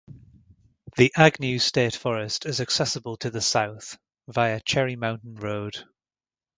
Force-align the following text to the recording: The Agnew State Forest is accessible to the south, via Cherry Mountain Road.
The 0.97 1.13
Agnew 1.15 1.59
State 1.59 1.95
Forest 1.95 2.47
is 2.47 2.59
accessible 2.59 3.17
to 3.17 3.29
the 3.29 3.39
south, 3.39 3.99
via 4.27 4.59
Cherry 4.59 4.95
Mountain 4.95 5.35
Road. 5.35 5.77